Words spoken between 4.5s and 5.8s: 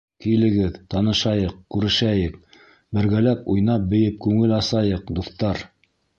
асайыҡ, дуҫтар!